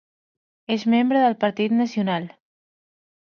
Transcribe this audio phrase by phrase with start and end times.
[0.75, 2.25] És membre del Partit Nacional.